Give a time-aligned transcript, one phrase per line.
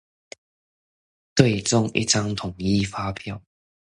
[1.35, 3.39] 對中一張統一發票